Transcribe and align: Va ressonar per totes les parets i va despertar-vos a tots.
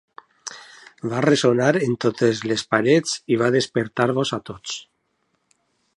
Va 1.11 1.19
ressonar 1.25 1.67
per 1.75 1.83
totes 2.07 2.41
les 2.53 2.65
parets 2.73 3.15
i 3.35 3.39
va 3.43 3.53
despertar-vos 3.57 4.37
a 4.39 4.41
tots. 4.51 4.79